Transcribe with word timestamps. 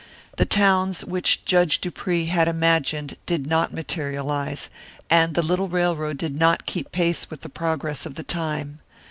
The 0.37 0.45
towns 0.45 1.05
which 1.05 1.45
Judge 1.45 1.79
Dupree 1.79 2.25
had 2.25 2.47
imagined 2.47 3.17
did 3.27 3.45
not 3.45 3.71
materialise, 3.71 4.71
and 5.11 5.35
the 5.35 5.43
little 5.43 5.69
railroad 5.69 6.17
did 6.17 6.39
not 6.39 6.65
keep 6.65 6.91
pace 6.91 7.29
with 7.29 7.41
the 7.41 7.49
progress 7.49 8.07
of 8.07 8.15
the 8.15 8.23
time. 8.23 8.79